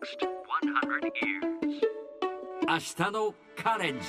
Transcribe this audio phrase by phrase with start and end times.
[0.00, 1.80] next 100 years.
[2.66, 4.06] 明日のカレンジ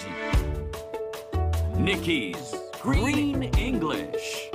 [1.75, 2.35] Nikki's
[2.81, 4.51] Green English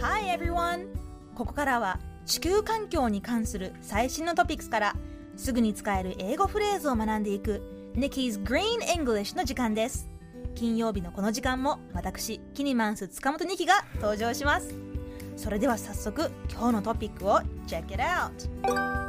[0.00, 0.88] Hi everyone!
[1.34, 4.96] ここからは地球環境に関する最新のトピックスから
[5.36, 7.62] すぐに使える英語フレーズを学んでいく
[7.94, 10.08] Nikki's Green English の時間です。
[10.54, 14.91] 金曜日のこの時間も私、キニマンス塚本ニキが登場します。
[15.36, 19.02] それでは早速今日のトピックを Check it out!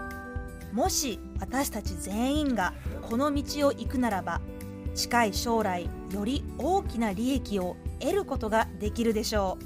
[0.74, 4.42] もし私たち全員がこの道を行くならば
[4.96, 9.58] 近い将来より大きな利益を得ることができるでしょ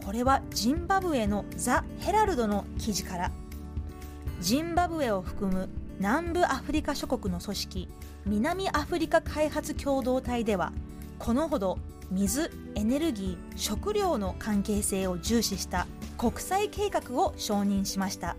[0.00, 3.32] うこれはジンバブエのザ・ヘラルドの記事から
[4.40, 5.68] ジンバブエを含む
[5.98, 7.88] 南部アフリカ諸国の組織
[8.26, 10.72] 南アフリカ開発共同体では
[11.18, 11.78] このほど
[12.10, 15.86] 水エネルギー食料の関係性を重視した
[16.18, 18.36] 国際計画を承認しました。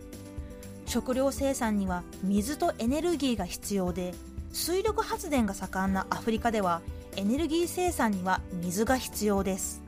[0.86, 4.14] 食料生産には水とエネルギーが必要で
[4.52, 6.81] 水力発電が盛んなアフリカでは
[7.16, 9.82] エネルギー生産には水が必要です。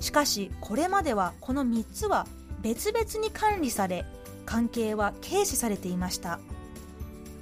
[0.00, 2.26] しかしこれまではこの3つは
[2.62, 4.04] 別々に管理され
[4.46, 6.40] 関係は軽視されていました。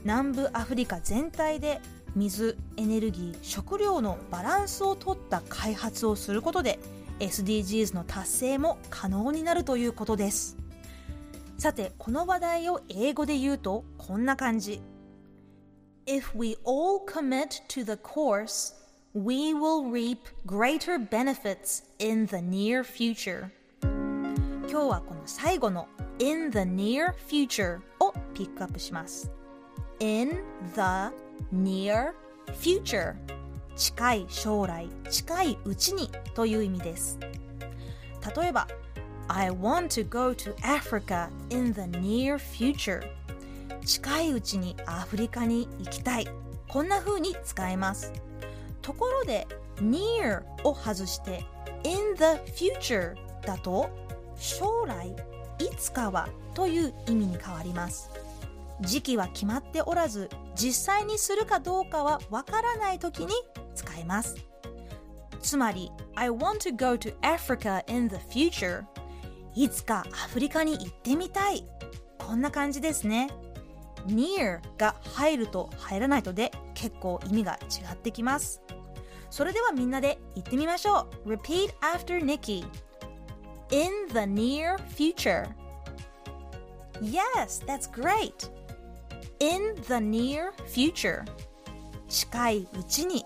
[0.04, 1.80] 南部アフリカ全体で
[2.16, 6.78] 水エネルギー食料のバランスをとった開発をすることで
[7.20, 10.56] SDGs の達成も可能になるということです
[11.58, 14.80] さてこの話題を英語で言うとこんな感じ
[16.06, 18.74] If we all commit to the course,
[19.12, 23.50] we will reap greater benefits in the near future.
[23.82, 25.88] 今日はこの最後の
[26.20, 29.28] in the near future をピックアップします。
[30.00, 30.38] In
[30.74, 31.12] the
[31.52, 32.12] near
[32.60, 33.14] future.
[33.76, 37.18] 近い将来、近いうちにという意味です。
[38.36, 38.66] 例えば
[39.28, 43.02] I want to go to Africa in the near future.
[43.84, 46.28] 近いうちにアフリカに行きたい。
[46.68, 48.12] こんな風に使えます。
[48.82, 51.44] ところで near を外して
[51.84, 53.90] in the future だと
[54.36, 55.14] 将来
[55.58, 58.10] いつかはという意味に変わります。
[58.80, 63.32] 時期は決まっておらず実際にするかどうかはわからない時に
[63.74, 64.36] 使えます。
[65.40, 68.84] つまり I want to go to Africa in the future
[69.54, 71.66] いつかアフリカに行ってみたい。
[72.18, 73.28] こんな感じですね。
[74.06, 78.60] near が入ると入らないとで結構意味が違ってきます。
[79.30, 81.34] それではみんなで言ってみましょう。
[81.34, 82.64] Repeat after Nikki
[83.70, 85.46] In the near future
[87.00, 88.48] Yes, that's great
[89.38, 91.22] In the near future.
[92.08, 93.24] 近いうちに。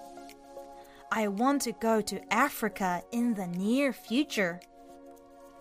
[1.10, 4.58] I want to go to Africa in the near future.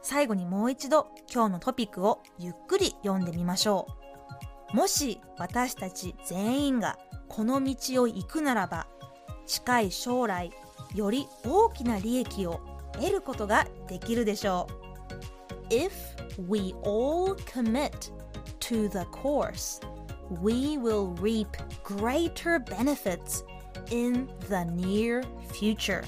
[0.01, 3.85] 最後にもう一度今日のトピックをゆっくり読んでみましょ
[4.73, 4.75] う。
[4.75, 8.87] もし私たち全員がこの道を行くならば
[9.45, 10.51] 近い将来
[10.95, 12.59] より大きな利益を
[12.93, 14.67] 得ることができるでしょ
[15.69, 15.73] う。
[15.73, 15.91] If
[16.47, 18.11] we all commit
[18.59, 19.79] to the course
[20.29, 23.43] we will reap greater benefits
[23.91, 26.03] in the near future.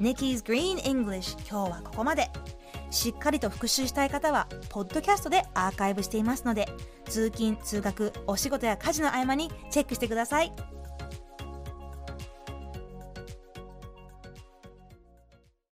[0.00, 2.30] Nikki's Green English 今日はここまで。
[2.90, 6.66] しっかりと復習したい方はポッドキャストでアーカイブしていますので
[7.04, 10.52] 通勤通学お仕事や家事の合間にチェックしてください。